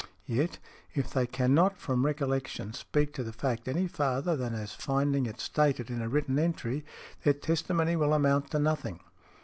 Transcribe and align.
Yet, 0.25 0.57
if 0.95 1.11
they 1.11 1.27
can 1.27 1.53
not 1.53 1.77
from 1.77 2.07
recollection 2.07 2.73
speak 2.73 3.13
to 3.13 3.23
the 3.23 3.31
fact 3.31 3.67
any 3.67 3.85
farther 3.87 4.35
than 4.35 4.55
as 4.55 4.73
finding 4.73 5.27
it 5.27 5.39
stated 5.39 5.91
in 5.91 6.01
a 6.01 6.09
written 6.09 6.39
entry, 6.39 6.83
their 7.23 7.33
testimony 7.33 7.95
will 7.95 8.15
amount 8.15 8.49
to 8.49 8.57
nothing. 8.57 9.01